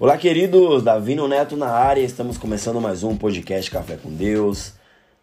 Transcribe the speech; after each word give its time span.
Olá, 0.00 0.16
queridos, 0.16 0.82
Davino 0.82 1.28
Neto 1.28 1.58
na 1.58 1.68
área, 1.68 2.00
estamos 2.00 2.38
começando 2.38 2.80
mais 2.80 3.04
um 3.04 3.14
podcast 3.14 3.70
Café 3.70 3.98
com 4.02 4.08
Deus. 4.08 4.72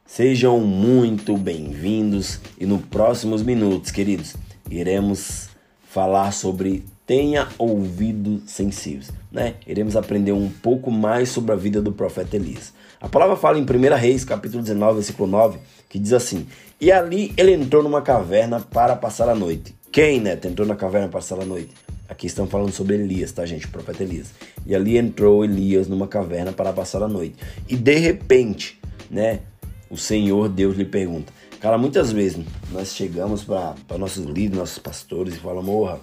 Sejam 0.06 0.60
muito 0.60 1.36
bem-vindos 1.36 2.40
e 2.60 2.66
nos 2.68 2.86
próximos 2.86 3.42
minutos, 3.42 3.90
queridos, 3.90 4.36
iremos 4.70 5.50
falar 5.90 6.32
sobre 6.32 6.86
tenha 7.08 7.48
ouvidos 7.58 8.52
sensíveis, 8.52 9.10
né? 9.32 9.56
Iremos 9.66 9.96
aprender 9.96 10.34
um 10.34 10.48
pouco 10.48 10.92
mais 10.92 11.30
sobre 11.30 11.54
a 11.54 11.56
vida 11.56 11.82
do 11.82 11.92
profeta 11.92 12.36
Elias. 12.36 12.72
A 13.02 13.10
palavra 13.10 13.36
fala 13.36 13.58
em 13.58 13.64
1 13.64 13.96
Reis, 13.96 14.24
capítulo 14.24 14.62
19, 14.62 14.98
versículo 14.98 15.28
9, 15.28 15.58
que 15.90 15.98
diz 15.98 16.14
assim: 16.14 16.46
E 16.80 16.92
ali 16.92 17.34
ele 17.36 17.52
entrou 17.52 17.82
numa 17.82 18.04
caverna 18.04 18.60
para 18.60 18.96
passar 18.96 19.28
a 19.28 19.34
noite. 19.34 19.76
Quem, 19.92 20.22
né, 20.22 20.40
entrou 20.46 20.68
na 20.68 20.76
caverna 20.76 21.08
para 21.08 21.20
passar 21.20 21.42
a 21.42 21.46
noite? 21.46 21.74
Aqui 22.10 22.28
estão 22.28 22.48
falando 22.48 22.72
sobre 22.72 22.96
Elias, 22.96 23.32
tá, 23.32 23.46
gente? 23.46 23.66
O 23.66 23.70
profeta 23.70 24.04
Elias. 24.04 24.34
E 24.66 24.74
ali 24.74 24.98
entrou 24.98 25.44
Elias 25.44 25.88
numa 25.88 26.08
caverna 26.08 26.54
para 26.54 26.72
passar 26.72 27.04
a 27.04 27.08
noite. 27.08 27.36
E 27.68 27.76
de 27.76 27.98
repente, 27.98 28.80
né, 29.10 29.42
o 29.90 29.98
Senhor 29.98 30.50
Deus 30.50 30.78
lhe 30.78 30.86
pergunta. 30.86 31.32
Cara, 31.60 31.78
muitas 31.78 32.12
vezes 32.12 32.46
nós 32.72 32.94
chegamos 32.94 33.44
para 33.44 33.98
nossos 33.98 34.26
líderes, 34.26 34.58
nossos 34.58 34.80
pastores 34.80 35.36
e 35.36 35.40
falamos: 35.40 36.00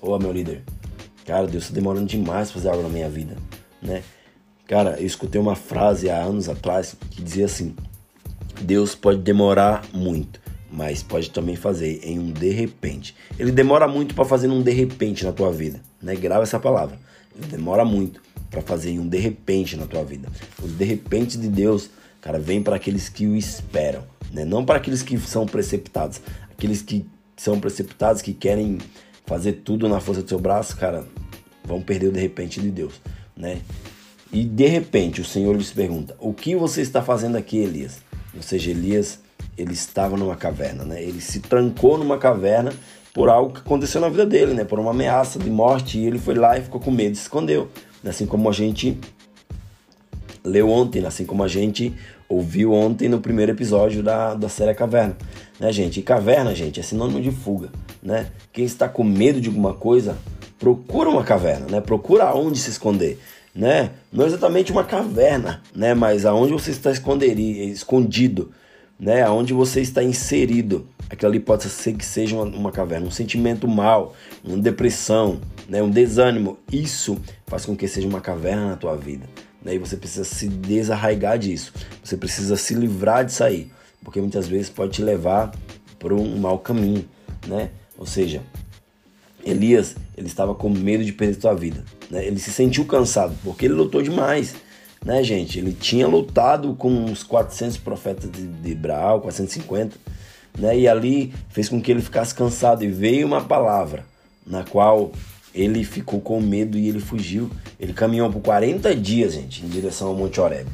Ô, 0.00 0.12
oh, 0.12 0.18
meu 0.18 0.32
líder, 0.32 0.62
cara, 1.26 1.46
Deus 1.46 1.64
está 1.64 1.74
demorando 1.74 2.06
demais 2.06 2.50
para 2.50 2.60
fazer 2.60 2.70
algo 2.70 2.82
na 2.82 2.88
minha 2.88 3.08
vida, 3.08 3.36
né? 3.80 4.02
Cara, 4.66 4.98
eu 4.98 5.06
escutei 5.06 5.40
uma 5.40 5.54
frase 5.54 6.08
há 6.08 6.22
anos 6.22 6.48
atrás 6.48 6.96
que 7.10 7.22
dizia 7.22 7.44
assim: 7.44 7.76
Deus 8.60 8.94
pode 8.94 9.20
demorar 9.20 9.84
muito, 9.92 10.40
mas 10.72 11.02
pode 11.02 11.30
também 11.30 11.54
fazer 11.54 12.00
em 12.02 12.18
um 12.18 12.32
de 12.32 12.50
repente. 12.50 13.14
Ele 13.38 13.52
demora 13.52 13.86
muito 13.86 14.14
para 14.14 14.24
fazer 14.24 14.48
um 14.48 14.62
de 14.62 14.72
repente 14.72 15.22
na 15.22 15.30
tua 15.30 15.52
vida, 15.52 15.78
né? 16.00 16.16
Grava 16.16 16.44
essa 16.44 16.58
palavra. 16.58 16.98
Ele 17.36 17.46
demora 17.46 17.84
muito 17.84 18.22
para 18.50 18.62
fazer 18.62 18.90
em 18.90 18.98
um 18.98 19.06
de 19.06 19.18
repente 19.18 19.76
na 19.76 19.86
tua 19.86 20.02
vida. 20.02 20.28
O 20.62 20.66
de 20.66 20.84
repente 20.84 21.36
de 21.36 21.48
Deus, 21.48 21.90
cara, 22.22 22.38
vem 22.38 22.62
para 22.62 22.76
aqueles 22.76 23.10
que 23.10 23.26
o 23.26 23.36
esperam, 23.36 24.02
né? 24.32 24.46
Não 24.46 24.64
para 24.64 24.78
aqueles 24.78 25.02
que 25.02 25.18
são 25.18 25.44
preceptados, 25.44 26.22
aqueles 26.50 26.80
que 26.80 27.04
são 27.36 27.60
preceptados 27.60 28.22
que 28.22 28.32
querem 28.32 28.78
fazer 29.26 29.52
tudo 29.64 29.88
na 29.88 30.00
força 30.00 30.22
do 30.22 30.28
seu 30.28 30.38
braço, 30.38 30.76
cara, 30.76 31.06
vão 31.64 31.82
perder 31.82 32.08
o 32.08 32.12
de 32.12 32.20
repente 32.20 32.60
de 32.60 32.70
Deus, 32.70 32.94
né? 33.36 33.60
E 34.32 34.42
de 34.42 34.66
repente 34.66 35.20
o 35.20 35.24
Senhor 35.24 35.54
lhes 35.54 35.70
pergunta: 35.70 36.16
O 36.18 36.32
que 36.32 36.56
você 36.56 36.80
está 36.80 37.02
fazendo 37.02 37.36
aqui, 37.36 37.58
Elias? 37.58 38.00
Ou 38.34 38.42
seja, 38.42 38.70
Elias 38.70 39.20
ele 39.56 39.72
estava 39.72 40.16
numa 40.16 40.36
caverna, 40.36 40.84
né? 40.84 41.02
Ele 41.02 41.20
se 41.20 41.40
trancou 41.40 41.98
numa 41.98 42.18
caverna 42.18 42.72
por 43.12 43.28
algo 43.28 43.52
que 43.52 43.60
aconteceu 43.60 44.00
na 44.00 44.08
vida 44.08 44.24
dele, 44.24 44.54
né? 44.54 44.64
Por 44.64 44.78
uma 44.78 44.90
ameaça 44.90 45.38
de 45.38 45.50
morte 45.50 45.98
e 45.98 46.06
ele 46.06 46.18
foi 46.18 46.34
lá 46.34 46.58
e 46.58 46.62
ficou 46.62 46.80
com 46.80 46.90
medo, 46.90 47.16
se 47.16 47.22
escondeu, 47.22 47.70
assim 48.04 48.26
como 48.26 48.48
a 48.48 48.52
gente 48.52 48.98
leu 50.44 50.68
ontem, 50.68 51.04
assim 51.04 51.24
como 51.24 51.42
a 51.44 51.48
gente 51.48 51.94
ouviu 52.28 52.72
ontem 52.72 53.08
no 53.08 53.20
primeiro 53.20 53.52
episódio 53.52 54.02
da, 54.02 54.34
da 54.34 54.48
série 54.48 54.74
Caverna, 54.74 55.16
né, 55.60 55.70
gente? 55.70 56.00
E 56.00 56.02
caverna, 56.02 56.54
gente, 56.54 56.80
é 56.80 56.82
sinônimo 56.82 57.20
de 57.20 57.30
fuga, 57.30 57.70
né? 58.02 58.26
Quem 58.52 58.64
está 58.64 58.88
com 58.88 59.04
medo 59.04 59.40
de 59.40 59.48
alguma 59.48 59.74
coisa, 59.74 60.16
procura 60.58 61.10
uma 61.10 61.22
caverna, 61.22 61.66
né? 61.66 61.80
Procura 61.80 62.34
onde 62.34 62.58
se 62.58 62.70
esconder, 62.70 63.20
né? 63.54 63.90
Não 64.10 64.24
exatamente 64.24 64.72
uma 64.72 64.84
caverna, 64.84 65.62
né? 65.74 65.92
Mas 65.92 66.24
aonde 66.24 66.52
você 66.52 66.70
está 66.70 66.90
escondido, 66.90 68.50
né? 69.02 69.22
Aonde 69.22 69.52
você 69.52 69.80
está 69.80 70.00
inserido. 70.00 70.86
Aquilo 71.10 71.32
ali 71.32 71.40
pode 71.40 71.64
ser 71.64 71.92
que 71.94 72.06
seja 72.06 72.36
uma, 72.36 72.44
uma 72.44 72.72
caverna, 72.72 73.06
um 73.08 73.10
sentimento 73.10 73.66
mal, 73.66 74.14
uma 74.44 74.56
depressão, 74.56 75.40
né? 75.68 75.82
um 75.82 75.90
desânimo. 75.90 76.56
Isso 76.72 77.20
faz 77.48 77.66
com 77.66 77.76
que 77.76 77.88
seja 77.88 78.06
uma 78.06 78.20
caverna 78.20 78.68
na 78.68 78.76
tua 78.76 78.96
vida. 78.96 79.28
Né? 79.60 79.74
E 79.74 79.78
você 79.78 79.96
precisa 79.96 80.24
se 80.24 80.48
desarraigar 80.48 81.36
disso. 81.36 81.72
Você 82.02 82.16
precisa 82.16 82.56
se 82.56 82.74
livrar 82.74 83.24
de 83.24 83.32
sair, 83.32 83.72
porque 84.04 84.20
muitas 84.20 84.46
vezes 84.46 84.70
pode 84.70 84.92
te 84.92 85.02
levar 85.02 85.52
por 85.98 86.12
um 86.12 86.38
mau 86.38 86.58
caminho, 86.60 87.04
né? 87.46 87.70
Ou 87.98 88.06
seja, 88.06 88.42
Elias, 89.44 89.94
ele 90.16 90.26
estava 90.26 90.54
com 90.54 90.68
medo 90.68 91.04
de 91.04 91.12
perder 91.12 91.40
sua 91.40 91.54
vida, 91.54 91.84
né? 92.10 92.26
Ele 92.26 92.40
se 92.40 92.50
sentiu 92.50 92.84
cansado, 92.84 93.36
porque 93.44 93.66
ele 93.66 93.74
lutou 93.74 94.02
demais, 94.02 94.56
né, 95.04 95.22
gente? 95.22 95.58
Ele 95.58 95.72
tinha 95.72 96.06
lutado 96.06 96.74
com 96.74 96.88
uns 96.88 97.22
400 97.22 97.76
profetas 97.78 98.30
de, 98.30 98.46
de 98.46 98.74
Braal, 98.74 99.20
450, 99.20 99.96
né? 100.58 100.78
E 100.78 100.88
ali 100.88 101.32
fez 101.48 101.68
com 101.68 101.80
que 101.80 101.90
ele 101.90 102.02
ficasse 102.02 102.34
cansado 102.34 102.84
e 102.84 102.88
veio 102.88 103.26
uma 103.26 103.42
palavra 103.42 104.04
na 104.46 104.64
qual 104.64 105.12
ele 105.54 105.84
ficou 105.84 106.20
com 106.20 106.40
medo 106.40 106.78
e 106.78 106.88
ele 106.88 107.00
fugiu. 107.00 107.50
Ele 107.78 107.92
caminhou 107.92 108.30
por 108.30 108.40
40 108.40 108.94
dias, 108.94 109.34
gente, 109.34 109.64
em 109.64 109.68
direção 109.68 110.08
ao 110.08 110.14
Monte 110.14 110.40
Oreb. 110.40 110.68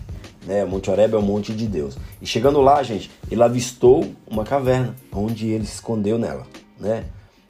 Né? 0.47 0.65
Monte 0.65 0.91
Oreb 0.91 1.15
é 1.15 1.19
o 1.19 1.23
monte 1.23 1.53
de 1.53 1.67
Deus. 1.67 1.97
E 2.23 2.27
chegando 2.27 2.61
lá, 2.61 2.83
gente, 2.83 3.11
ele 3.31 3.43
avistou 3.43 4.15
uma 4.27 4.45
caverna, 4.45 4.95
onde 5.13 5.49
ele 5.49 5.67
se 5.67 5.75
escondeu 5.75 6.19
nela, 6.19 6.47
né? 6.79 7.05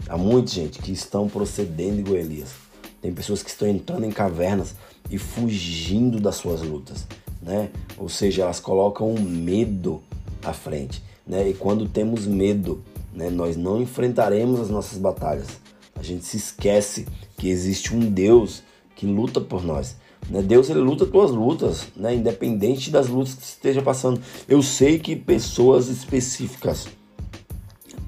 Há 0.09 0.17
muitos, 0.17 0.55
gente, 0.55 0.79
que 0.79 0.93
estão 0.93 1.29
procedendo 1.29 2.01
igual 2.01 2.17
Elias. 2.17 2.55
Tem 3.03 3.13
pessoas 3.13 3.43
que 3.43 3.51
estão 3.51 3.69
entrando 3.69 4.05
em 4.05 4.11
cavernas 4.11 4.75
e 5.11 5.19
fugindo 5.19 6.21
das 6.21 6.37
suas 6.37 6.63
lutas, 6.63 7.07
né? 7.43 7.71
Ou 7.97 8.09
seja, 8.09 8.43
elas 8.43 8.61
colocam 8.61 9.11
o 9.11 9.21
medo 9.21 10.03
à 10.43 10.53
frente, 10.53 11.03
né? 11.27 11.49
E 11.49 11.55
quando 11.55 11.89
temos 11.89 12.27
medo, 12.27 12.83
né, 13.13 13.31
nós 13.31 13.57
não 13.57 13.81
enfrentaremos 13.81 14.61
as 14.61 14.71
nossas 14.71 14.99
batalhas. 14.99 15.49
A 15.97 16.03
gente 16.03 16.25
se 16.25 16.37
esquece 16.37 17.07
que 17.37 17.49
existe 17.49 17.95
um 17.95 18.01
Deus 18.01 18.63
que 18.95 19.07
luta 19.07 19.41
por 19.41 19.65
nós. 19.65 19.97
Né? 20.29 20.43
Deus 20.43 20.71
ele 20.71 20.81
luta 20.81 21.07
tuas 21.07 21.31
lutas, 21.31 21.87
né? 21.97 22.15
independente 22.15 22.91
das 22.91 23.09
lutas 23.09 23.35
que 23.35 23.43
esteja 23.43 23.83
passando. 23.83 24.21
Eu 24.49 24.63
sei 24.63 24.99
que 24.99 25.17
pessoas 25.17 25.89
específicas 25.89 26.87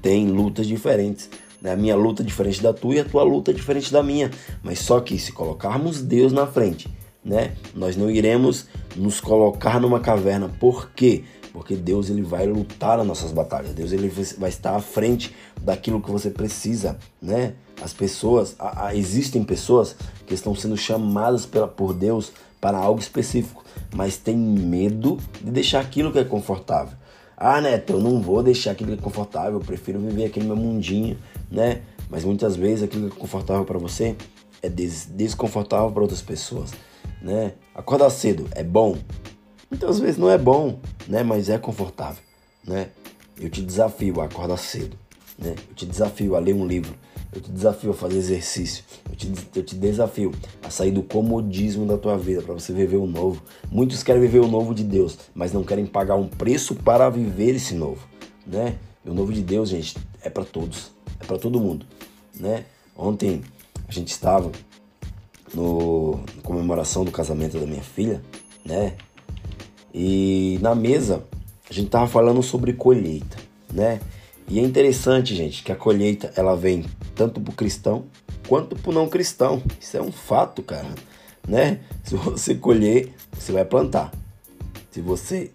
têm 0.01 0.27
lutas 0.27 0.67
diferentes. 0.67 1.29
Né? 1.61 1.71
A 1.71 1.75
minha 1.75 1.95
luta 1.95 2.23
é 2.23 2.25
diferente 2.25 2.61
da 2.61 2.73
tua 2.73 2.95
e 2.95 2.99
a 2.99 3.05
tua 3.05 3.23
luta 3.23 3.51
é 3.51 3.53
diferente 3.53 3.91
da 3.91 4.01
minha. 4.01 4.31
Mas 4.63 4.79
só 4.79 4.99
que 4.99 5.17
se 5.19 5.31
colocarmos 5.31 6.01
Deus 6.01 6.33
na 6.33 6.47
frente, 6.47 6.89
né? 7.23 7.53
nós 7.75 7.95
não 7.95 8.09
iremos 8.09 8.67
nos 8.95 9.19
colocar 9.19 9.79
numa 9.79 9.99
caverna. 9.99 10.49
Por 10.59 10.91
quê? 10.91 11.23
porque 11.51 11.75
Deus 11.75 12.09
ele 12.09 12.21
vai 12.21 12.47
lutar 12.47 12.99
as 12.99 13.05
nossas 13.05 13.31
batalhas. 13.31 13.73
Deus 13.73 13.91
ele 13.91 14.09
vai 14.37 14.49
estar 14.49 14.75
à 14.75 14.79
frente 14.79 15.35
daquilo 15.61 16.01
que 16.01 16.09
você 16.09 16.29
precisa, 16.29 16.97
né? 17.21 17.53
As 17.81 17.93
pessoas, 17.93 18.55
a, 18.59 18.87
a, 18.87 18.95
existem 18.95 19.43
pessoas 19.43 19.95
que 20.25 20.33
estão 20.33 20.55
sendo 20.55 20.77
chamadas 20.77 21.45
pela, 21.45 21.67
por 21.67 21.93
Deus 21.93 22.31
para 22.59 22.77
algo 22.77 22.99
específico, 22.99 23.63
mas 23.93 24.17
tem 24.17 24.37
medo 24.37 25.17
de 25.41 25.51
deixar 25.51 25.79
aquilo 25.79 26.11
que 26.11 26.19
é 26.19 26.23
confortável. 26.23 26.95
Ah, 27.35 27.59
Neto, 27.59 27.93
eu 27.93 27.99
não 27.99 28.21
vou 28.21 28.43
deixar 28.43 28.71
aquilo 28.71 28.91
que 28.91 28.99
é 28.99 29.01
confortável, 29.01 29.53
eu 29.53 29.65
prefiro 29.65 29.99
viver 29.99 30.25
aqui 30.25 30.39
no 30.39 30.45
meu 30.45 30.55
mundinho, 30.55 31.17
né? 31.51 31.81
Mas 32.09 32.23
muitas 32.23 32.55
vezes 32.55 32.83
aquilo 32.83 33.09
que 33.09 33.17
é 33.17 33.19
confortável 33.19 33.65
para 33.65 33.77
você 33.77 34.15
é 34.61 34.69
des 34.69 35.05
desconfortável 35.05 35.91
para 35.91 36.01
outras 36.01 36.21
pessoas, 36.21 36.71
né? 37.21 37.53
Acordar 37.75 38.09
cedo 38.09 38.47
é 38.55 38.63
bom, 38.63 38.97
Muitas 39.71 39.99
vezes 39.99 40.17
não 40.17 40.29
é 40.29 40.37
bom, 40.37 40.81
né? 41.07 41.23
Mas 41.23 41.47
é 41.49 41.57
confortável, 41.57 42.21
né? 42.67 42.89
Eu 43.39 43.49
te 43.49 43.61
desafio 43.61 44.19
a 44.19 44.25
acordar 44.25 44.57
cedo, 44.57 44.97
né? 45.39 45.55
Eu 45.69 45.73
te 45.73 45.85
desafio 45.85 46.35
a 46.35 46.39
ler 46.39 46.53
um 46.53 46.67
livro. 46.67 46.93
Eu 47.33 47.39
te 47.39 47.49
desafio 47.49 47.91
a 47.91 47.93
fazer 47.93 48.17
exercício. 48.17 48.83
Eu 49.09 49.15
te, 49.15 49.33
eu 49.55 49.63
te 49.63 49.75
desafio 49.77 50.33
a 50.61 50.69
sair 50.69 50.91
do 50.91 51.01
comodismo 51.01 51.85
da 51.85 51.97
tua 51.97 52.17
vida 52.17 52.41
para 52.41 52.53
você 52.53 52.73
viver 52.73 52.97
o 52.97 53.07
novo. 53.07 53.41
Muitos 53.71 54.03
querem 54.03 54.21
viver 54.21 54.39
o 54.39 54.47
novo 54.47 54.75
de 54.75 54.83
Deus, 54.83 55.17
mas 55.33 55.53
não 55.53 55.63
querem 55.63 55.85
pagar 55.85 56.15
um 56.15 56.27
preço 56.27 56.75
para 56.75 57.09
viver 57.09 57.55
esse 57.55 57.73
novo, 57.73 58.05
né? 58.45 58.75
O 59.05 59.13
novo 59.13 59.31
de 59.31 59.41
Deus, 59.41 59.69
gente, 59.69 59.95
é 60.21 60.29
para 60.29 60.43
todos, 60.43 60.91
é 61.21 61.25
para 61.25 61.37
todo 61.37 61.59
mundo, 61.59 61.85
né? 62.37 62.65
Ontem 62.95 63.41
a 63.87 63.91
gente 63.91 64.09
estava 64.09 64.51
no 65.53 66.19
comemoração 66.43 67.03
do 67.03 67.11
casamento 67.11 67.59
da 67.59 67.65
minha 67.65 67.83
filha, 67.83 68.21
né? 68.65 68.95
E 69.93 70.57
na 70.61 70.73
mesa 70.73 71.23
a 71.69 71.73
gente 71.73 71.89
tava 71.89 72.07
falando 72.07 72.41
sobre 72.41 72.73
colheita, 72.73 73.37
né? 73.71 73.99
E 74.47 74.59
é 74.59 74.61
interessante, 74.61 75.35
gente, 75.35 75.63
que 75.63 75.71
a 75.71 75.75
colheita 75.75 76.33
ela 76.35 76.55
vem 76.55 76.85
tanto 77.15 77.39
pro 77.39 77.53
cristão 77.53 78.05
quanto 78.47 78.75
pro 78.75 78.91
não 78.91 79.07
cristão. 79.07 79.61
Isso 79.79 79.95
é 79.95 80.01
um 80.01 80.11
fato, 80.11 80.61
cara, 80.61 80.89
né? 81.47 81.79
Se 82.03 82.15
você 82.15 82.55
colher, 82.55 83.13
você 83.31 83.51
vai 83.51 83.63
plantar. 83.63 84.11
Se 84.91 84.99
você 84.99 85.51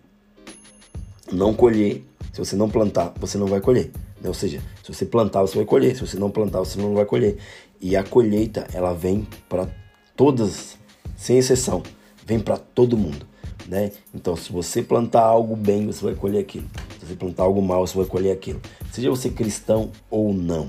não 1.31 1.53
colher, 1.53 2.05
se 2.33 2.39
você 2.39 2.57
não 2.57 2.71
plantar, 2.71 3.13
você 3.19 3.37
não 3.37 3.47
vai 3.47 3.61
colher. 3.61 3.91
Né? 4.21 4.29
Ou 4.29 4.35
seja, 4.35 4.63
se 4.87 4.95
você 4.95 5.05
plantar, 5.05 5.43
você 5.43 5.57
vai 5.57 5.65
colher. 5.65 5.95
Se 5.95 6.07
você 6.07 6.19
não 6.19 6.31
plantar, 6.31 6.61
você 6.61 6.81
não 6.81 6.95
vai 6.95 7.05
colher. 7.05 7.37
E 7.81 7.97
a 7.97 8.05
colheita, 8.05 8.67
ela 8.73 8.93
vem 8.93 9.27
para 9.49 9.69
todas, 10.15 10.79
sem 11.17 11.39
exceção, 11.39 11.83
vem 12.25 12.39
para 12.39 12.57
todo 12.57 12.97
mundo 12.97 13.27
né? 13.69 13.93
Então, 14.15 14.37
se 14.37 14.53
você 14.53 14.83
plantar 14.83 15.23
algo 15.23 15.57
bem, 15.57 15.87
você 15.87 16.05
vai 16.05 16.15
colher 16.15 16.41
aquilo. 16.41 16.67
Se 16.99 17.07
você 17.07 17.15
plantar 17.15 17.45
algo 17.45 17.61
mal, 17.61 17.87
você 17.87 17.97
vai 17.97 18.07
colher 18.07 18.33
aquilo. 18.33 18.61
Seja 18.93 19.11
você 19.11 19.31
cristão 19.31 19.91
ou 20.11 20.33
não, 20.33 20.69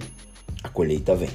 a 0.63 0.69
colheita 0.69 1.15
vem, 1.15 1.29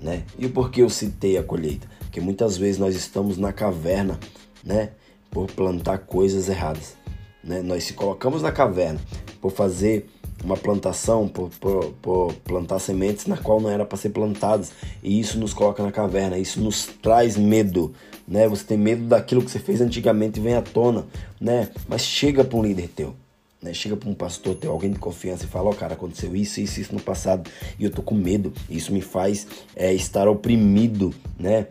né? 0.00 0.22
E 0.38 0.48
por 0.48 0.70
que 0.70 0.82
eu 0.82 0.90
citei 0.90 1.36
a 1.36 1.42
colheita? 1.42 1.88
Porque 2.00 2.20
muitas 2.20 2.56
vezes 2.56 2.78
nós 2.78 2.94
estamos 2.94 3.36
na 3.36 3.52
caverna, 3.52 4.18
né? 4.64 4.90
Por 5.30 5.50
plantar 5.50 5.98
coisas 5.98 6.48
erradas. 6.48 6.96
Né? 7.42 7.62
Nós 7.62 7.84
se 7.84 7.92
colocamos 7.92 8.42
na 8.42 8.50
caverna 8.50 9.00
por 9.40 9.52
fazer 9.52 10.06
uma 10.46 10.56
plantação, 10.56 11.26
por, 11.26 11.50
por, 11.60 11.92
por, 12.00 12.32
plantar 12.44 12.78
sementes 12.78 13.26
na 13.26 13.36
qual 13.36 13.60
não 13.60 13.68
era 13.68 13.84
para 13.84 13.98
ser 13.98 14.10
plantadas. 14.10 14.70
E 15.02 15.18
isso 15.18 15.38
nos 15.38 15.52
coloca 15.52 15.82
na 15.82 15.90
caverna, 15.90 16.38
isso 16.38 16.60
nos 16.60 16.86
traz 16.86 17.36
medo. 17.36 17.92
Né? 18.26 18.48
Você 18.48 18.64
tem 18.64 18.78
medo 18.78 19.04
daquilo 19.06 19.42
que 19.42 19.50
você 19.50 19.58
fez 19.58 19.80
antigamente 19.80 20.38
e 20.38 20.42
vem 20.42 20.54
à 20.54 20.62
tona. 20.62 21.04
Né? 21.40 21.68
Mas 21.88 22.02
chega 22.02 22.44
para 22.44 22.56
um 22.56 22.62
líder 22.62 22.88
teu. 22.88 23.14
Né? 23.60 23.74
Chega 23.74 23.96
para 23.96 24.08
um 24.08 24.14
pastor 24.14 24.54
teu, 24.54 24.70
alguém 24.70 24.92
de 24.92 25.00
confiança 25.00 25.44
e 25.44 25.48
fala: 25.48 25.68
Ó, 25.68 25.72
oh, 25.72 25.74
cara, 25.74 25.94
aconteceu 25.94 26.36
isso, 26.36 26.60
isso, 26.60 26.80
isso 26.80 26.94
no 26.94 27.00
passado 27.00 27.50
e 27.78 27.84
eu 27.84 27.90
tô 27.90 28.00
com 28.00 28.14
medo. 28.14 28.52
Isso 28.70 28.92
me 28.92 29.00
faz 29.00 29.48
é, 29.74 29.92
estar 29.92 30.28
oprimido, 30.28 31.12
né? 31.36 31.66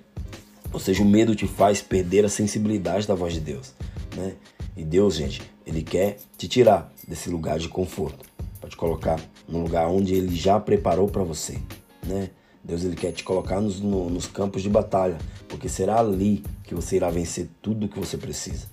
Ou 0.73 0.79
seja, 0.79 1.01
o 1.01 1.05
medo 1.05 1.33
te 1.33 1.47
faz 1.47 1.81
perder 1.81 2.25
a 2.25 2.29
sensibilidade 2.29 3.07
da 3.07 3.15
voz 3.15 3.33
de 3.33 3.39
Deus, 3.39 3.73
né? 4.17 4.33
E 4.75 4.83
Deus, 4.83 5.15
gente, 5.15 5.41
ele 5.65 5.81
quer 5.81 6.17
te 6.37 6.49
tirar 6.49 6.91
desse 7.07 7.29
lugar 7.29 7.57
de 7.57 7.69
conforto, 7.69 8.25
para 8.65 8.69
te 8.71 8.77
colocar 8.77 9.19
num 9.47 9.61
lugar 9.61 9.87
onde 9.87 10.15
ele 10.15 10.35
já 10.35 10.59
preparou 10.59 11.07
para 11.07 11.23
você, 11.23 11.59
né? 12.03 12.31
Deus 12.63 12.83
ele 12.83 12.95
quer 12.95 13.11
te 13.11 13.23
colocar 13.23 13.61
nos, 13.61 13.79
no, 13.79 14.09
nos 14.09 14.25
campos 14.25 14.63
de 14.63 14.69
batalha, 14.69 15.19
porque 15.47 15.69
será 15.69 15.99
ali 15.99 16.43
que 16.63 16.73
você 16.73 16.95
irá 16.95 17.11
vencer 17.11 17.47
tudo 17.61 17.85
o 17.85 17.89
que 17.89 17.99
você 17.99 18.17
precisa. 18.17 18.65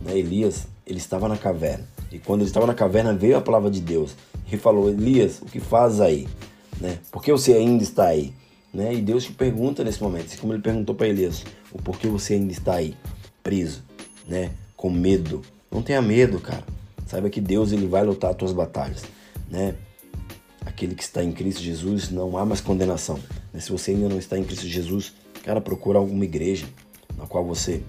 Né? 0.00 0.16
Elias, 0.16 0.66
ele 0.86 0.96
estava 0.96 1.28
na 1.28 1.36
caverna, 1.36 1.86
e 2.10 2.18
quando 2.18 2.40
ele 2.40 2.48
estava 2.48 2.66
na 2.66 2.72
caverna 2.72 3.12
veio 3.12 3.36
a 3.36 3.40
palavra 3.42 3.70
de 3.70 3.82
Deus 3.82 4.16
e 4.50 4.56
falou: 4.56 4.88
Elias, 4.88 5.42
o 5.42 5.44
que 5.44 5.60
faz 5.60 6.00
aí? 6.00 6.26
Né? 6.80 6.98
Por 7.12 7.22
que 7.22 7.30
você 7.30 7.52
ainda 7.52 7.82
está 7.82 8.06
aí? 8.06 8.32
Né? 8.72 8.94
E 8.94 9.02
Deus 9.02 9.24
te 9.24 9.32
pergunta 9.32 9.84
nesse 9.84 10.02
momento, 10.02 10.26
assim 10.26 10.38
como 10.38 10.54
ele 10.54 10.62
perguntou 10.62 10.94
para 10.94 11.06
Elias, 11.06 11.44
o 11.70 11.76
porquê 11.82 12.08
você 12.08 12.34
ainda 12.34 12.50
está 12.50 12.76
aí, 12.76 12.96
preso, 13.42 13.84
né? 14.26 14.52
com 14.74 14.88
medo. 14.88 15.42
Não 15.70 15.82
tenha 15.82 16.00
medo, 16.00 16.40
cara. 16.40 16.64
Saiba 17.06 17.28
que 17.28 17.42
Deus 17.42 17.72
ele 17.72 17.86
vai 17.86 18.02
lutar 18.02 18.30
as 18.30 18.36
tuas 18.36 18.52
batalhas, 18.52 19.04
né? 19.54 19.74
Aquele 20.66 20.96
que 20.96 21.02
está 21.04 21.22
em 21.22 21.30
Cristo 21.30 21.62
Jesus 21.62 22.10
não 22.10 22.36
há 22.36 22.44
mais 22.44 22.60
condenação. 22.60 23.20
Né? 23.52 23.60
Se 23.60 23.70
você 23.70 23.92
ainda 23.92 24.08
não 24.08 24.18
está 24.18 24.36
em 24.36 24.42
Cristo 24.42 24.66
Jesus, 24.66 25.14
cara, 25.44 25.60
procura 25.60 25.98
alguma 25.98 26.24
igreja 26.24 26.66
na 27.16 27.26
qual 27.26 27.44
você 27.44 27.82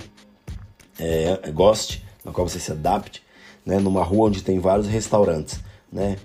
é, 0.99 1.51
goste, 1.51 2.05
na 2.23 2.31
qual 2.31 2.47
você 2.47 2.59
se 2.59 2.71
adapte, 2.71 3.23
né? 3.65 3.79
Numa 3.79 4.03
rua 4.03 4.27
onde 4.27 4.43
tem 4.43 4.59
vários 4.59 4.87
restaurantes, 4.87 5.59
né? 5.91 6.17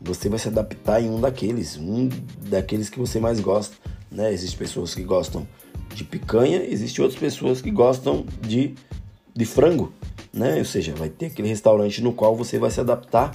Você 0.00 0.28
vai 0.28 0.38
se 0.38 0.48
adaptar 0.48 1.00
em 1.00 1.08
um 1.08 1.20
daqueles, 1.20 1.78
um 1.78 2.10
daqueles 2.48 2.90
que 2.90 2.98
você 2.98 3.18
mais 3.18 3.40
gosta, 3.40 3.74
né? 4.10 4.30
Existem 4.32 4.58
pessoas 4.58 4.94
que 4.94 5.02
gostam 5.02 5.48
de 5.94 6.04
picanha, 6.04 6.62
existem 6.64 7.02
outras 7.02 7.18
pessoas 7.18 7.62
que 7.62 7.70
gostam 7.70 8.26
de, 8.42 8.74
de 9.34 9.46
frango, 9.46 9.90
né? 10.32 10.58
Ou 10.58 10.64
seja, 10.66 10.94
vai 10.94 11.08
ter 11.08 11.26
aquele 11.26 11.48
restaurante 11.48 12.02
no 12.02 12.12
qual 12.12 12.36
você 12.36 12.58
vai 12.58 12.70
se 12.70 12.80
adaptar, 12.80 13.32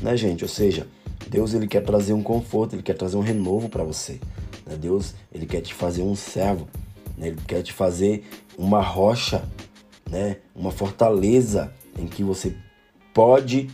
né, 0.00 0.16
gente? 0.16 0.44
Ou 0.44 0.48
seja, 0.48 0.86
Deus 1.28 1.54
ele 1.54 1.66
quer 1.66 1.82
trazer 1.82 2.12
um 2.12 2.22
conforto, 2.22 2.74
ele 2.74 2.82
quer 2.82 2.96
trazer 2.96 3.16
um 3.16 3.20
renovo 3.20 3.68
para 3.68 3.84
você. 3.84 4.20
Né? 4.66 4.76
Deus 4.76 5.14
ele 5.32 5.46
quer 5.46 5.60
te 5.60 5.74
fazer 5.74 6.02
um 6.02 6.14
servo, 6.14 6.68
né? 7.16 7.28
ele 7.28 7.38
quer 7.46 7.62
te 7.62 7.72
fazer 7.72 8.24
uma 8.56 8.80
rocha, 8.80 9.42
né? 10.10 10.36
Uma 10.54 10.70
fortaleza 10.70 11.72
em 11.98 12.06
que 12.06 12.22
você 12.22 12.54
pode 13.14 13.70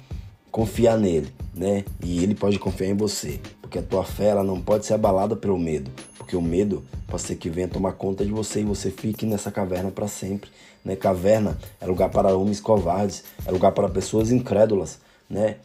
confiar 0.50 0.98
nele, 0.98 1.32
né? 1.54 1.84
E 2.02 2.22
ele 2.22 2.34
pode 2.34 2.58
confiar 2.58 2.88
em 2.88 2.96
você, 2.96 3.40
porque 3.60 3.78
a 3.78 3.82
tua 3.82 4.04
fé 4.04 4.26
ela 4.26 4.44
não 4.44 4.60
pode 4.60 4.86
ser 4.86 4.94
abalada 4.94 5.34
pelo 5.34 5.58
medo, 5.58 5.90
porque 6.16 6.36
o 6.36 6.42
medo 6.42 6.84
pode 7.06 7.22
ser 7.22 7.36
que 7.36 7.48
venha 7.48 7.68
tomar 7.68 7.92
conta 7.92 8.24
de 8.24 8.32
você 8.32 8.60
e 8.60 8.64
você 8.64 8.90
fique 8.90 9.24
nessa 9.26 9.50
caverna 9.50 9.90
para 9.90 10.08
sempre. 10.08 10.50
Né? 10.84 10.94
Caverna 10.94 11.58
é 11.80 11.86
lugar 11.86 12.10
para 12.10 12.36
homens 12.36 12.60
covardes, 12.60 13.24
é 13.44 13.50
lugar 13.50 13.72
para 13.72 13.88
pessoas 13.88 14.30
incrédulas, 14.30 15.00
né? 15.28 15.56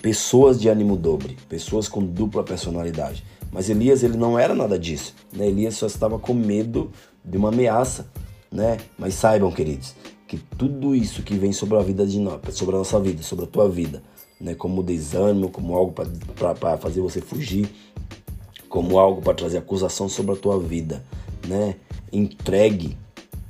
Pessoas 0.00 0.60
de 0.60 0.68
ânimo 0.68 0.96
dobre, 0.96 1.36
pessoas 1.48 1.88
com 1.88 2.04
dupla 2.04 2.42
personalidade. 2.42 3.24
Mas 3.50 3.68
Elias 3.68 4.02
ele 4.02 4.16
não 4.16 4.38
era 4.38 4.54
nada 4.54 4.78
disso. 4.78 5.14
Né? 5.32 5.46
Elias 5.48 5.74
só 5.74 5.86
estava 5.86 6.18
com 6.18 6.32
medo 6.32 6.90
de 7.24 7.36
uma 7.36 7.50
ameaça. 7.50 8.06
Né? 8.50 8.78
Mas 8.98 9.14
saibam, 9.14 9.50
queridos, 9.50 9.94
que 10.26 10.38
tudo 10.38 10.94
isso 10.94 11.22
que 11.22 11.34
vem 11.34 11.52
sobre 11.52 11.76
a 11.76 11.82
vida 11.82 12.06
de 12.06 12.18
nós, 12.18 12.40
sobre 12.52 12.74
a 12.74 12.78
nossa 12.78 12.98
vida, 12.98 13.22
sobre 13.22 13.44
a 13.44 13.48
tua 13.48 13.68
vida, 13.68 14.02
né? 14.40 14.54
como 14.54 14.82
desânimo, 14.82 15.50
como 15.50 15.76
algo 15.76 15.92
para 15.92 16.76
fazer 16.78 17.00
você 17.00 17.20
fugir, 17.20 17.68
como 18.72 18.98
algo 18.98 19.20
para 19.20 19.34
trazer 19.34 19.58
acusação 19.58 20.08
sobre 20.08 20.32
a 20.32 20.36
tua 20.36 20.58
vida, 20.58 21.04
né? 21.46 21.76
Entregue 22.10 22.96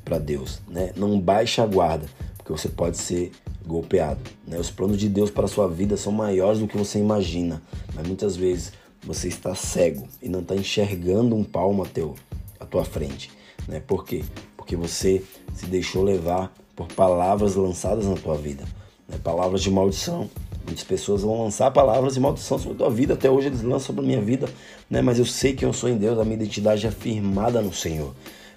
para 0.04 0.18
Deus, 0.18 0.60
né? 0.66 0.92
Não 0.96 1.20
baixe 1.20 1.60
a 1.60 1.66
guarda, 1.66 2.06
porque 2.36 2.50
você 2.50 2.68
pode 2.68 2.98
ser 2.98 3.30
golpeado, 3.66 4.20
né? 4.46 4.58
Os 4.58 4.70
planos 4.70 4.98
de 4.98 5.08
Deus 5.08 5.30
para 5.30 5.44
a 5.44 5.48
sua 5.48 5.68
vida 5.68 5.96
são 5.96 6.12
maiores 6.12 6.60
do 6.60 6.66
que 6.66 6.76
você 6.76 6.98
imagina, 6.98 7.62
mas 7.94 8.06
muitas 8.06 8.36
vezes 8.36 8.72
você 9.04 9.28
está 9.28 9.54
cego 9.54 10.06
e 10.22 10.28
não 10.28 10.40
está 10.40 10.54
enxergando 10.54 11.34
um 11.34 11.44
palmo 11.44 11.82
a 11.82 11.86
teu 11.86 12.14
à 12.58 12.64
tua 12.64 12.84
frente, 12.84 13.30
né? 13.66 13.80
Por 13.80 14.04
quê? 14.04 14.24
Porque 14.56 14.76
você 14.76 15.22
se 15.54 15.66
deixou 15.66 16.02
levar 16.02 16.52
por 16.76 16.86
palavras 16.88 17.54
lançadas 17.54 18.06
na 18.06 18.14
tua 18.14 18.36
vida, 18.36 18.64
né? 19.08 19.18
palavras 19.22 19.62
de 19.62 19.70
maldição. 19.70 20.30
Muitas 20.64 20.84
pessoas 20.84 21.22
vão 21.22 21.42
lançar 21.42 21.70
palavras 21.72 22.14
de 22.14 22.20
maldição 22.20 22.56
sobre 22.56 22.74
a 22.74 22.78
tua 22.78 22.90
vida, 22.90 23.14
até 23.14 23.28
hoje 23.28 23.48
eles 23.48 23.62
lançam 23.62 23.86
sobre 23.86 24.04
a 24.04 24.06
minha 24.06 24.20
vida, 24.20 24.48
né? 24.88 25.02
Mas 25.02 25.18
eu 25.18 25.24
sei 25.26 25.54
que 25.54 25.64
eu 25.64 25.72
sou 25.72 25.88
em 25.88 25.96
Deus, 25.96 26.18
a 26.18 26.24
minha 26.24 26.36
identidade 26.36 26.86
é 26.86 26.90
firmada 26.90 27.60
no 27.60 27.72
Senhor, 27.72 28.14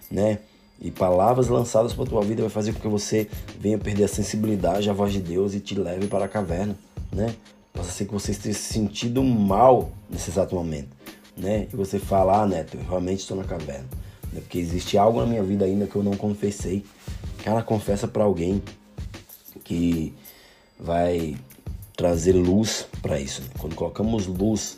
né? 0.10 0.40
E 0.80 0.92
palavras 0.92 1.48
lançadas 1.48 1.94
para 1.94 2.06
tua 2.06 2.22
vida 2.22 2.42
vai 2.42 2.50
fazer 2.50 2.74
com 2.74 2.80
que 2.80 2.88
você 2.88 3.27
venha 3.60 3.77
perder 3.77 4.04
a 4.04 4.07
sensibilidade 4.07 4.89
à 4.89 4.94
voz 4.94 5.13
de 5.13 5.22
Deus 5.22 5.54
e 5.54 5.60
te 5.60 5.74
leve 5.75 6.07
para 6.07 6.25
a 6.25 6.27
caverna, 6.27 6.77
né? 7.12 7.33
Possa 7.74 7.92
ser 7.92 8.06
que 8.06 8.13
você 8.13 8.31
esteja 8.31 8.57
se 8.57 8.74
sentindo 8.74 9.24
mal 9.24 9.92
nesse 10.10 10.30
exato 10.30 10.56
momento, 10.56 10.89
né? 11.36 11.68
E 11.72 11.75
você 11.75 11.98
fala, 11.98 12.42
ah, 12.42 12.45
Neto, 12.45 12.77
eu 12.77 12.83
realmente 12.83 13.19
estou 13.19 13.38
na 13.38 13.44
caverna, 13.44 13.88
né? 14.31 14.42
Porque 14.42 14.57
existe 14.57 14.98
algo 14.98 15.19
na 15.19 15.25
minha 15.25 15.44
vida 15.44 15.66
ainda 15.66 15.88
que 15.88 15.95
eu 15.95 16.04
não 16.04 16.16
confessei. 16.16 16.86
Cara, 17.44 17.62
confessa 17.62 18.07
para 18.07 18.24
alguém 18.24 18.62
que 19.63 20.13
vai 20.80 21.36
trazer 21.95 22.33
luz 22.33 22.88
para 23.01 23.19
isso. 23.19 23.42
Né? 23.42 23.50
Quando 23.60 23.75
colocamos 23.75 24.28
luz 24.28 24.78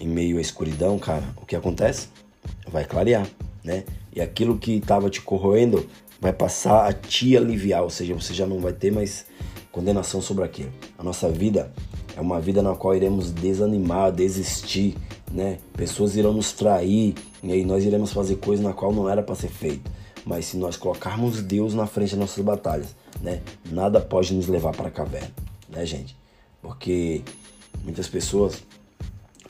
em 0.00 0.06
meio 0.06 0.38
à 0.38 0.40
escuridão, 0.40 0.98
cara, 0.98 1.24
o 1.36 1.46
que 1.46 1.54
acontece? 1.54 2.08
Vai 2.68 2.84
clarear, 2.84 3.26
né? 3.62 3.84
E 4.14 4.20
aquilo 4.20 4.58
que 4.58 4.76
estava 4.76 5.08
te 5.08 5.20
corroendo 5.20 5.86
vai 6.20 6.32
passar 6.32 6.86
a 6.88 6.92
te 6.92 7.36
aliviar, 7.36 7.82
ou 7.82 7.90
seja, 7.90 8.14
você 8.14 8.32
já 8.32 8.46
não 8.46 8.60
vai 8.60 8.72
ter 8.72 8.92
mais 8.92 9.26
condenação 9.72 10.20
sobre 10.20 10.44
aquilo. 10.44 10.72
A 10.96 11.02
nossa 11.02 11.28
vida 11.28 11.72
é 12.16 12.20
uma 12.20 12.40
vida 12.40 12.62
na 12.62 12.74
qual 12.74 12.94
iremos 12.94 13.32
desanimar, 13.32 14.12
desistir, 14.12 14.96
né? 15.30 15.58
Pessoas 15.72 16.14
irão 16.14 16.32
nos 16.32 16.52
trair 16.52 17.14
e 17.42 17.52
aí 17.52 17.64
nós 17.64 17.84
iremos 17.84 18.12
fazer 18.12 18.36
coisas 18.36 18.64
na 18.64 18.72
qual 18.72 18.92
não 18.92 19.08
era 19.08 19.22
para 19.22 19.34
ser 19.34 19.48
feito. 19.48 19.90
Mas 20.24 20.44
se 20.44 20.56
nós 20.56 20.76
colocarmos 20.76 21.42
Deus 21.42 21.74
na 21.74 21.86
frente 21.86 22.10
das 22.10 22.20
nossas 22.20 22.44
batalhas, 22.44 22.94
né? 23.20 23.40
Nada 23.70 24.00
pode 24.00 24.32
nos 24.34 24.46
levar 24.46 24.72
para 24.76 24.88
a 24.88 24.90
caverna, 24.90 25.32
né, 25.68 25.84
gente? 25.84 26.16
Porque 26.60 27.22
muitas 27.82 28.06
pessoas 28.06 28.62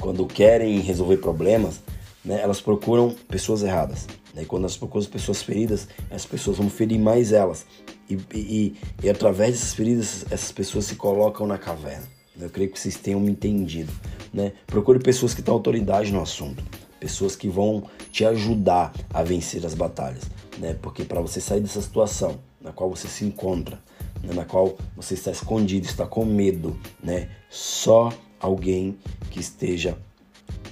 quando 0.02 0.26
querem 0.26 0.80
resolver 0.80 1.18
problemas, 1.18 1.80
né, 2.24 2.40
elas 2.42 2.60
procuram 2.60 3.14
pessoas 3.28 3.62
erradas. 3.62 4.08
Né? 4.34 4.44
Quando 4.44 4.62
nós 4.62 4.76
procuramos 4.76 5.08
pessoas 5.08 5.42
feridas, 5.42 5.88
as 6.10 6.24
pessoas 6.24 6.58
vão 6.58 6.70
ferir 6.70 6.98
mais 6.98 7.32
elas. 7.32 7.66
E, 8.08 8.18
e, 8.34 8.76
e 9.02 9.10
através 9.10 9.52
dessas 9.52 9.74
feridas, 9.74 10.24
essas 10.30 10.52
pessoas 10.52 10.86
se 10.86 10.96
colocam 10.96 11.46
na 11.46 11.58
caverna. 11.58 12.06
Eu 12.40 12.50
creio 12.50 12.70
que 12.70 12.78
vocês 12.78 12.96
tenham 12.96 13.20
me 13.20 13.30
entendido. 13.30 13.92
Né? 14.32 14.52
Procure 14.66 14.98
pessoas 14.98 15.34
que 15.34 15.42
têm 15.42 15.52
autoridade 15.52 16.12
no 16.12 16.20
assunto. 16.20 16.62
Pessoas 16.98 17.36
que 17.36 17.48
vão 17.48 17.84
te 18.10 18.24
ajudar 18.24 18.92
a 19.12 19.22
vencer 19.22 19.64
as 19.66 19.74
batalhas. 19.74 20.24
Né? 20.58 20.76
Porque 20.80 21.04
para 21.04 21.20
você 21.20 21.40
sair 21.40 21.60
dessa 21.60 21.82
situação 21.82 22.38
na 22.60 22.72
qual 22.72 22.88
você 22.88 23.08
se 23.08 23.24
encontra, 23.24 23.80
né? 24.22 24.32
na 24.32 24.44
qual 24.44 24.76
você 24.96 25.14
está 25.14 25.30
escondido, 25.30 25.86
está 25.86 26.06
com 26.06 26.24
medo, 26.24 26.78
né? 27.02 27.28
só 27.50 28.12
alguém 28.40 28.96
que 29.30 29.40
esteja 29.40 29.98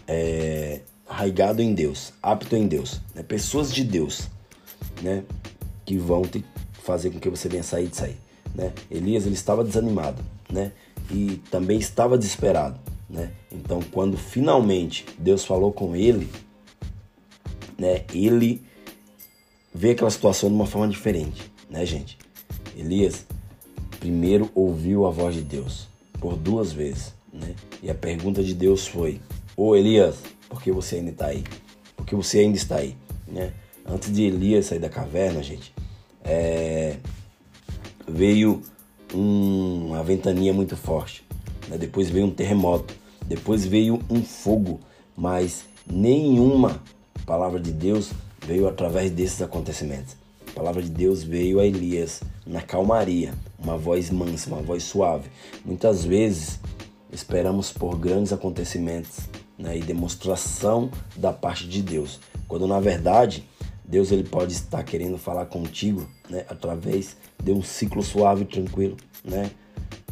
é, 0.07 0.81
arraigado 1.11 1.61
em 1.61 1.75
Deus, 1.75 2.13
apto 2.23 2.55
em 2.55 2.69
Deus, 2.69 3.01
né? 3.17 3.25
pessoas 3.25 3.75
de 3.75 3.83
Deus, 3.83 4.29
né? 5.03 5.25
que 5.85 5.99
vão 5.99 6.23
te 6.23 6.45
fazer 6.85 7.11
com 7.11 7.19
que 7.19 7.29
você 7.29 7.49
venha 7.49 7.65
sair 7.65 7.89
de 7.89 7.97
sair. 7.97 8.17
Né? 8.55 8.73
Elias 8.89 9.27
ele 9.27 9.35
estava 9.35 9.65
desanimado, 9.65 10.23
né? 10.49 10.73
E 11.11 11.41
também 11.51 11.79
estava 11.79 12.17
desesperado, 12.17 12.79
né? 13.09 13.33
Então, 13.51 13.81
quando 13.93 14.17
finalmente 14.17 15.05
Deus 15.19 15.45
falou 15.45 15.73
com 15.73 15.95
ele, 15.95 16.29
né? 17.77 18.05
Ele 18.13 18.63
vê 19.75 19.91
aquela 19.91 20.11
situação 20.11 20.49
de 20.49 20.55
uma 20.55 20.67
forma 20.67 20.89
diferente, 20.89 21.51
né, 21.69 21.85
gente? 21.85 22.19
Elias 22.77 23.27
primeiro 23.99 24.51
ouviu 24.55 25.07
a 25.07 25.11
voz 25.11 25.35
de 25.35 25.43
Deus 25.43 25.89
por 26.21 26.37
duas 26.37 26.73
vezes, 26.73 27.15
né? 27.33 27.55
E 27.83 27.91
a 27.91 27.95
pergunta 27.95 28.43
de 28.43 28.55
Deus 28.55 28.87
foi: 28.87 29.21
"Ô 29.57 29.77
Elias, 29.77 30.17
porque 30.51 30.71
você 30.71 30.97
ainda 30.97 31.11
está 31.11 31.29
aí, 31.29 31.45
porque 31.97 32.15
você 32.15 32.41
ainda 32.41 32.59
está 32.59 32.77
aí, 32.77 32.95
né? 33.27 33.55
Antes 33.87 34.13
de 34.13 34.25
Elias 34.25 34.67
sair 34.67 34.79
da 34.79 34.91
caverna, 34.91 35.43
gente, 35.43 35.73
é, 36.23 36.97
veio 38.07 38.63
um, 39.15 39.87
uma 39.89 40.03
ventania 40.03 40.53
muito 40.53 40.77
forte. 40.77 41.25
Né? 41.69 41.79
Depois 41.79 42.11
veio 42.11 42.27
um 42.27 42.31
terremoto. 42.31 42.95
Depois 43.27 43.65
veio 43.65 44.01
um 44.11 44.23
fogo. 44.23 44.81
Mas 45.17 45.65
nenhuma 45.91 46.83
palavra 47.27 47.59
de 47.59 47.73
Deus 47.73 48.11
veio 48.47 48.69
através 48.69 49.11
desses 49.11 49.41
acontecimentos. 49.43 50.17
A 50.49 50.53
palavra 50.53 50.83
de 50.83 50.91
Deus 50.91 51.23
veio 51.23 51.61
a 51.61 51.67
Elias 51.67 52.23
na 52.47 52.61
calmaria, 52.61 53.35
uma 53.59 53.77
voz 53.77 54.11
mansa, 54.11 54.51
uma 54.51 54.63
voz 54.63 54.83
suave. 54.83 55.31
Muitas 55.65 56.05
vezes 56.05 56.61
esperamos 57.13 57.73
por 57.73 57.97
grandes 57.97 58.33
acontecimentos 58.33 59.21
né, 59.61 59.77
e 59.77 59.81
demonstração 59.81 60.91
da 61.17 61.33
parte 61.33 61.69
de 61.69 61.83
Deus, 61.83 62.19
quando 62.49 62.67
na 62.67 62.81
verdade 62.81 63.47
Deus 63.85 64.11
ele 64.11 64.25
pode 64.25 64.53
estar 64.53 64.83
querendo 64.83 65.19
falar 65.19 65.47
contigo 65.47 66.09
né, 66.29 66.45
através 66.49 67.17
de 67.43 67.53
um 67.53 67.63
ciclo 67.63 68.03
suave 68.03 68.43
e 68.43 68.47
tranquilo. 68.47 68.97
Né? 69.25 69.51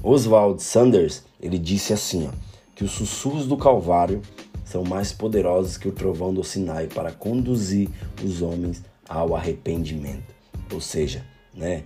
Oswald 0.02 0.62
Sanders 0.62 1.25
ele 1.40 1.59
disse 1.59 1.93
assim 1.93 2.28
ó, 2.28 2.33
que 2.75 2.85
os 2.85 2.90
sussurros 2.90 3.47
do 3.47 3.57
Calvário 3.57 4.21
são 4.64 4.85
mais 4.85 5.12
poderosos 5.12 5.78
que 5.78 5.88
o 5.88 5.93
trovão 5.93 6.35
do 6.35 6.45
Sinai 6.45 6.88
para 6.88 7.11
conduzir 7.11 7.88
os 8.23 8.43
homens 8.43 8.83
ao 9.09 9.35
arrependimento. 9.35 10.35
Ou 10.71 10.81
seja, 10.81 11.25
né, 11.55 11.85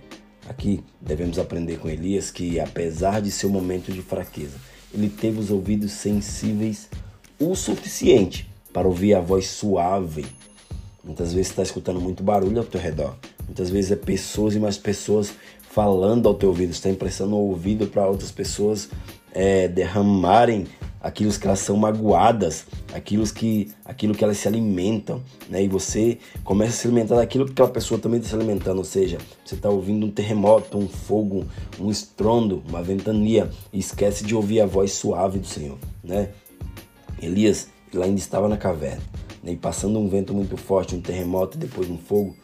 aqui 0.49 0.83
devemos 0.99 1.39
aprender 1.39 1.79
com 1.79 1.87
Elias 1.87 2.29
que, 2.29 2.59
apesar 2.59 3.21
de 3.21 3.31
seu 3.31 3.49
momento 3.49 3.91
de 3.91 4.01
fraqueza, 4.01 4.57
ele 4.93 5.09
teve 5.09 5.39
os 5.39 5.49
ouvidos 5.49 5.93
sensíveis 5.93 6.89
o 7.39 7.55
suficiente 7.55 8.49
para 8.71 8.87
ouvir 8.87 9.13
a 9.13 9.21
voz 9.21 9.47
suave. 9.47 10.25
Muitas 11.03 11.33
vezes 11.33 11.51
está 11.51 11.63
escutando 11.63 11.99
muito 11.99 12.23
barulho 12.23 12.59
ao 12.59 12.65
teu 12.65 12.79
redor. 12.79 13.15
Muitas 13.45 13.69
vezes 13.69 13.91
é 13.91 13.95
pessoas 13.95 14.55
e 14.55 14.59
mais 14.59 14.77
pessoas 14.77 15.33
falando 15.69 16.27
ao 16.27 16.35
teu 16.35 16.49
ouvido. 16.49 16.71
Está 16.71 16.89
emprestando 16.89 17.35
o 17.35 17.49
ouvido 17.49 17.87
para 17.87 18.07
outras 18.07 18.31
pessoas 18.31 18.89
é, 19.33 19.67
derramarem 19.67 20.67
aquilo 21.03 21.33
que 21.33 21.45
elas 21.45 21.59
são 21.59 21.75
magoadas, 21.75 22.65
aquilo 22.93 23.27
que, 23.27 23.69
aquilo 23.83 24.15
que 24.15 24.23
elas 24.23 24.37
se 24.37 24.47
alimentam, 24.47 25.21
né? 25.49 25.61
E 25.61 25.67
você 25.67 26.17
começa 26.45 26.71
a 26.71 26.75
se 26.75 26.87
alimentar 26.87 27.15
daquilo 27.15 27.45
que 27.45 27.51
aquela 27.51 27.69
pessoa 27.69 27.99
também 27.99 28.19
está 28.19 28.29
se 28.29 28.35
alimentando, 28.35 28.77
ou 28.77 28.85
seja, 28.85 29.17
você 29.43 29.55
está 29.55 29.69
ouvindo 29.69 30.05
um 30.05 30.11
terremoto, 30.11 30.77
um 30.77 30.87
fogo, 30.87 31.45
um 31.77 31.91
estrondo, 31.91 32.63
uma 32.69 32.81
ventania 32.81 33.49
e 33.73 33.79
esquece 33.79 34.23
de 34.23 34.33
ouvir 34.33 34.61
a 34.61 34.65
voz 34.65 34.93
suave 34.93 35.39
do 35.39 35.47
Senhor, 35.47 35.77
né? 36.01 36.29
Elias 37.25 37.69
ele 37.93 38.03
ainda 38.03 38.19
estava 38.19 38.49
na 38.49 38.57
caverna, 38.57 39.03
né? 39.43 39.51
e 39.51 39.55
passando 39.55 39.99
um 39.99 40.09
vento 40.09 40.33
muito 40.33 40.57
forte, 40.57 40.95
um 40.95 41.01
terremoto 41.01 41.57
e 41.57 41.59
depois 41.59 41.89
um 41.89 41.97
fogo. 41.97 42.35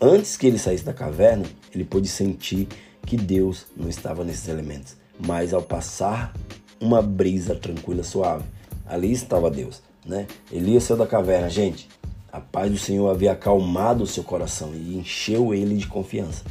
Antes 0.00 0.36
que 0.36 0.46
ele 0.46 0.58
saísse 0.58 0.84
da 0.84 0.92
caverna, 0.92 1.44
ele 1.74 1.84
pôde 1.84 2.08
sentir 2.08 2.68
que 3.04 3.16
Deus 3.16 3.66
não 3.76 3.88
estava 3.88 4.24
nesses 4.24 4.48
elementos, 4.48 4.96
mas 5.18 5.52
ao 5.52 5.62
passar 5.62 6.32
uma 6.80 7.02
brisa 7.02 7.54
tranquila, 7.54 8.02
suave. 8.02 8.44
Ali 8.86 9.12
estava 9.12 9.50
Deus, 9.50 9.82
né? 10.04 10.26
Elias 10.50 10.84
saiu 10.84 10.98
da 10.98 11.06
caverna, 11.06 11.48
gente. 11.48 11.88
A 12.32 12.40
paz 12.40 12.70
do 12.70 12.78
Senhor 12.78 13.08
havia 13.08 13.32
acalmado 13.32 14.04
o 14.04 14.06
seu 14.06 14.24
coração 14.24 14.74
e 14.74 14.96
encheu 14.96 15.54
ele 15.54 15.76
de 15.76 15.86
confiança, 15.86 16.44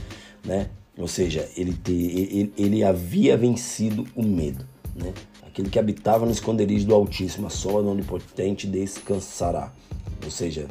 né? 0.44 0.70
Ou 0.98 1.08
seja, 1.08 1.50
ele, 1.58 1.74
te, 1.74 1.92
ele, 1.92 2.54
ele 2.58 2.84
havia 2.84 3.36
vencido 3.36 4.06
o 4.16 4.24
medo, 4.24 4.66
né? 4.96 5.14
Aquele 5.46 5.70
que 5.70 5.80
habitava 5.80 6.26
no 6.26 6.32
esconderijo 6.32 6.88
do 6.88 6.96
Altíssimo, 6.96 7.48
a 7.48 7.50
sombra 7.50 7.84
do 7.84 7.92
Onipotente 7.92 8.68
descansará. 8.68 9.72
Ou 10.24 10.32
seja, 10.32 10.68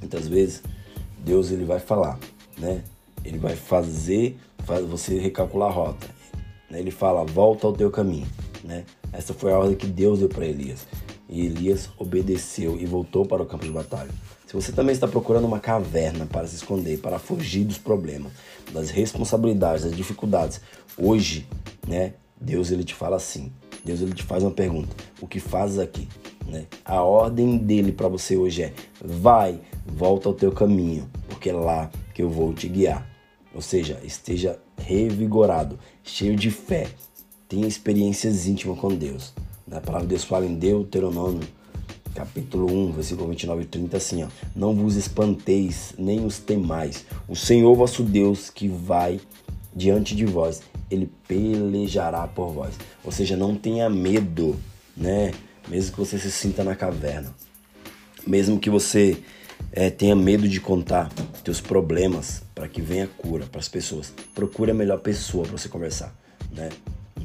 muitas 0.00 0.28
vezes 0.28 0.62
Deus 1.24 1.50
ele 1.50 1.64
vai 1.64 1.78
falar, 1.78 2.18
né? 2.58 2.82
Ele 3.24 3.38
vai 3.38 3.56
fazer, 3.56 4.36
faz 4.64 4.84
você 4.84 5.18
recalcular 5.18 5.70
a 5.70 5.72
rota. 5.72 6.06
Né? 6.68 6.80
Ele 6.80 6.90
fala: 6.90 7.24
volta 7.24 7.66
ao 7.66 7.72
teu 7.72 7.90
caminho. 7.90 8.26
Né? 8.64 8.84
Essa 9.12 9.32
foi 9.32 9.52
a 9.52 9.58
ordem 9.58 9.76
que 9.76 9.86
Deus 9.86 10.18
deu 10.18 10.28
para 10.28 10.46
Elias. 10.46 10.86
E 11.28 11.46
Elias 11.46 11.88
obedeceu 11.96 12.78
e 12.78 12.84
voltou 12.84 13.24
para 13.24 13.42
o 13.42 13.46
campo 13.46 13.64
de 13.64 13.70
batalha. 13.70 14.10
Se 14.46 14.54
você 14.54 14.70
também 14.70 14.92
está 14.92 15.08
procurando 15.08 15.46
uma 15.46 15.58
caverna 15.58 16.26
para 16.26 16.46
se 16.46 16.56
esconder, 16.56 16.98
para 16.98 17.18
fugir 17.18 17.64
dos 17.64 17.78
problemas, 17.78 18.32
das 18.70 18.90
responsabilidades, 18.90 19.84
das 19.84 19.96
dificuldades, 19.96 20.60
hoje, 20.98 21.46
né, 21.88 22.12
Deus 22.42 22.70
ele 22.70 22.84
te 22.84 22.94
fala 22.94 23.16
assim. 23.16 23.52
Deus 23.84 24.00
ele 24.00 24.12
te 24.12 24.22
faz 24.22 24.42
uma 24.42 24.50
pergunta: 24.50 24.94
o 25.20 25.26
que 25.26 25.40
fazes 25.40 25.78
aqui? 25.78 26.08
Né? 26.46 26.66
A 26.84 27.02
ordem 27.02 27.56
dele 27.56 27.92
para 27.92 28.08
você 28.08 28.36
hoje 28.36 28.62
é: 28.62 28.72
vai, 29.00 29.60
volta 29.86 30.28
ao 30.28 30.34
teu 30.34 30.52
caminho, 30.52 31.08
porque 31.28 31.50
é 31.50 31.52
lá 31.52 31.90
que 32.14 32.22
eu 32.22 32.28
vou 32.28 32.52
te 32.52 32.68
guiar. 32.68 33.08
Ou 33.54 33.60
seja, 33.60 34.00
esteja 34.02 34.58
revigorado, 34.78 35.78
cheio 36.02 36.34
de 36.34 36.50
fé, 36.50 36.88
tenha 37.48 37.66
experiências 37.66 38.46
íntimas 38.46 38.78
com 38.78 38.94
Deus. 38.94 39.34
A 39.70 39.80
palavra 39.80 40.06
de 40.06 40.10
Deus 40.10 40.24
fala 40.24 40.46
em 40.46 40.54
Deuteronômio, 40.54 41.46
capítulo 42.14 42.70
1, 42.70 42.92
versículo 42.92 43.28
29 43.28 43.62
e 43.62 43.66
30, 43.66 43.96
assim, 43.96 44.22
ó. 44.24 44.28
Não 44.54 44.74
vos 44.74 44.96
espanteis, 44.96 45.94
nem 45.98 46.24
os 46.24 46.38
temais. 46.38 47.04
O 47.28 47.36
Senhor 47.36 47.74
vosso 47.74 48.02
Deus 48.02 48.50
que 48.50 48.68
vai 48.68 49.20
diante 49.74 50.14
de 50.14 50.24
vós, 50.24 50.62
ele 50.92 51.10
pelejará 51.26 52.26
por 52.26 52.52
vós. 52.52 52.74
Ou 53.04 53.10
seja, 53.10 53.36
não 53.36 53.54
tenha 53.54 53.88
medo, 53.88 54.58
né? 54.96 55.32
Mesmo 55.68 55.92
que 55.92 55.98
você 55.98 56.18
se 56.18 56.30
sinta 56.30 56.62
na 56.62 56.74
caverna. 56.74 57.34
Mesmo 58.26 58.58
que 58.58 58.68
você 58.70 59.22
é, 59.72 59.90
tenha 59.90 60.14
medo 60.14 60.48
de 60.48 60.60
contar 60.60 61.10
teus 61.42 61.60
problemas 61.60 62.42
para 62.54 62.68
que 62.68 62.80
venha 62.80 63.06
cura 63.06 63.46
para 63.46 63.60
as 63.60 63.68
pessoas. 63.68 64.12
Procure 64.34 64.70
a 64.70 64.74
melhor 64.74 64.98
pessoa 65.00 65.44
para 65.44 65.58
você 65.58 65.68
conversar, 65.68 66.14
né? 66.50 66.68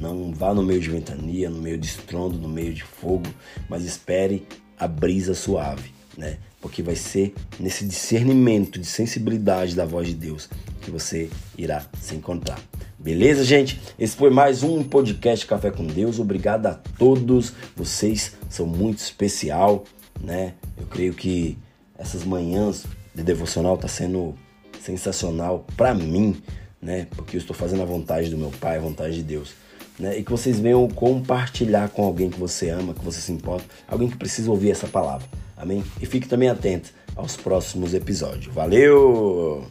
Não 0.00 0.32
vá 0.32 0.54
no 0.54 0.62
meio 0.62 0.80
de 0.80 0.90
ventania, 0.90 1.50
no 1.50 1.60
meio 1.60 1.76
de 1.76 1.86
estrondo, 1.86 2.38
no 2.38 2.48
meio 2.48 2.72
de 2.72 2.84
fogo, 2.84 3.26
mas 3.68 3.84
espere 3.84 4.46
a 4.78 4.86
brisa 4.86 5.34
suave, 5.34 5.92
né? 6.18 6.38
Porque 6.60 6.82
vai 6.82 6.96
ser 6.96 7.32
nesse 7.60 7.86
discernimento 7.86 8.80
de 8.80 8.84
sensibilidade 8.84 9.76
da 9.76 9.86
voz 9.86 10.08
de 10.08 10.14
Deus 10.14 10.50
que 10.80 10.90
você 10.90 11.30
irá 11.56 11.86
se 12.00 12.16
encontrar. 12.16 12.60
Beleza, 12.98 13.44
gente? 13.44 13.80
Esse 13.96 14.16
foi 14.16 14.28
mais 14.28 14.64
um 14.64 14.82
podcast 14.82 15.46
Café 15.46 15.70
com 15.70 15.86
Deus. 15.86 16.18
Obrigado 16.18 16.66
a 16.66 16.74
todos. 16.74 17.52
Vocês 17.76 18.32
são 18.50 18.66
muito 18.66 18.98
especial, 18.98 19.84
né? 20.20 20.54
Eu 20.76 20.86
creio 20.86 21.14
que 21.14 21.56
essas 21.96 22.24
manhãs 22.24 22.84
de 23.14 23.22
devocional 23.22 23.78
tá 23.78 23.86
sendo 23.86 24.34
sensacional 24.80 25.64
para 25.76 25.94
mim, 25.94 26.42
né? 26.82 27.06
Porque 27.14 27.36
eu 27.36 27.38
estou 27.38 27.54
fazendo 27.54 27.82
a 27.82 27.86
vontade 27.86 28.28
do 28.28 28.36
meu 28.36 28.50
Pai, 28.50 28.76
a 28.76 28.80
vontade 28.80 29.14
de 29.14 29.22
Deus. 29.22 29.54
Né? 29.98 30.18
E 30.18 30.22
que 30.22 30.30
vocês 30.30 30.60
venham 30.60 30.86
compartilhar 30.88 31.88
com 31.88 32.04
alguém 32.04 32.30
que 32.30 32.38
você 32.38 32.70
ama, 32.70 32.94
que 32.94 33.04
você 33.04 33.20
se 33.20 33.32
importa, 33.32 33.64
alguém 33.86 34.08
que 34.08 34.16
precisa 34.16 34.50
ouvir 34.50 34.70
essa 34.70 34.86
palavra. 34.86 35.26
Amém? 35.56 35.82
E 36.00 36.06
fique 36.06 36.28
também 36.28 36.48
atento 36.48 36.90
aos 37.16 37.36
próximos 37.36 37.94
episódios. 37.94 38.54
Valeu! 38.54 39.66